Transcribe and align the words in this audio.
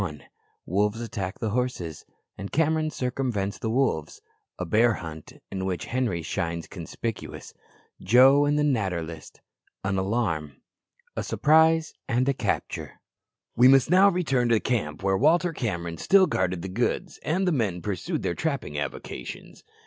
Wolves 0.65 0.99
attack 0.99 1.37
the 1.37 1.51
horses, 1.51 2.07
and 2.35 2.51
Cameron 2.51 2.89
circumvents 2.89 3.59
the 3.59 3.69
wolves 3.69 4.19
A 4.57 4.65
bear 4.65 4.95
hunt, 4.95 5.33
in 5.51 5.63
which 5.63 5.85
Henri 5.85 6.23
shines 6.23 6.65
conspicuous 6.65 7.53
Joe 8.01 8.45
and 8.45 8.57
the 8.57 8.63
"Natter 8.63 9.03
list" 9.03 9.41
An 9.83 9.99
alarm 9.99 10.55
A 11.15 11.21
surprise 11.21 11.93
and 12.07 12.27
a 12.27 12.33
capture. 12.33 12.99
We 13.55 13.67
must 13.67 13.91
now 13.91 14.09
return 14.09 14.49
to 14.49 14.55
the 14.55 14.59
camp 14.59 15.03
where 15.03 15.15
Walter 15.19 15.53
Cameron 15.53 15.97
still 15.99 16.25
guarded 16.25 16.63
the 16.63 16.67
goods, 16.69 17.19
and 17.21 17.47
the 17.47 17.51
men 17.51 17.79
pursued 17.83 18.23
their 18.23 18.33
trapping 18.33 18.79
avocations. 18.79 19.63